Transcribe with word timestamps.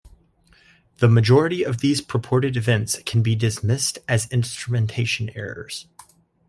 The 0.97 1.07
majority 1.07 1.61
of 1.63 1.77
these 1.77 2.01
purported 2.01 2.57
events 2.57 2.99
can 3.05 3.21
be 3.21 3.35
dismissed 3.35 3.99
as 4.07 4.27
instrumentation 4.31 5.29
errors. 5.35 5.85